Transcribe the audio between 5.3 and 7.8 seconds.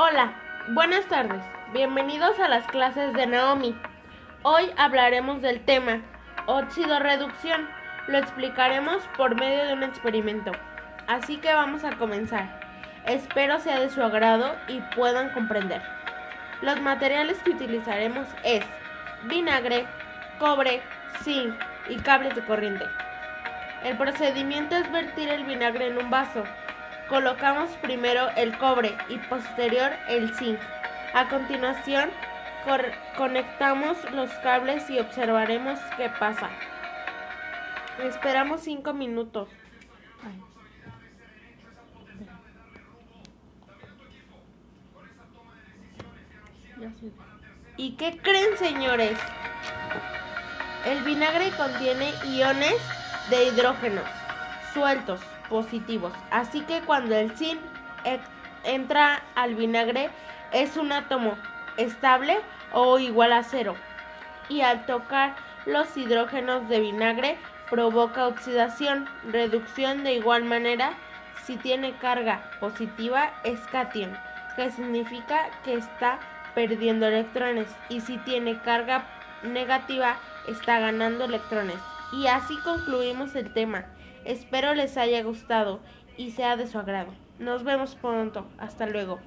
del tema óxido reducción.